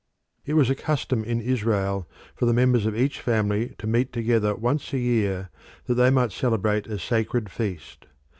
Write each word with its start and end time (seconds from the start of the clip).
It 0.47 0.55
was 0.55 0.71
a 0.71 0.73
custom 0.73 1.23
in 1.23 1.39
Israel 1.39 2.09
for 2.33 2.47
the 2.47 2.55
members 2.55 2.87
of 2.87 2.97
each 2.97 3.19
family 3.21 3.75
to 3.77 3.85
meet 3.85 4.11
together 4.11 4.55
once 4.55 4.91
a 4.93 4.97
year 4.97 5.51
that 5.85 5.93
they 5.93 6.09
might 6.09 6.31
celebrate 6.31 6.87
a 6.87 6.97
sacred 6.97 7.51
feast. 7.51 8.07